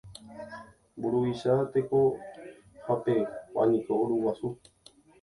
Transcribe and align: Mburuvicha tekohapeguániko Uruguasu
Mburuvicha 0.95 1.53
tekohapeguániko 1.73 3.91
Uruguasu 4.03 4.47